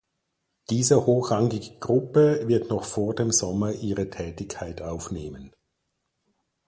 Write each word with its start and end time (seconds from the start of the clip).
Diese 0.71 1.05
hochrangige 1.05 1.77
Gruppe 1.77 2.47
wird 2.47 2.69
noch 2.71 2.85
vor 2.85 3.13
dem 3.13 3.29
Sommer 3.31 3.71
ihre 3.71 4.09
Tätigkeit 4.09 4.81
aufnehmen. 4.81 5.51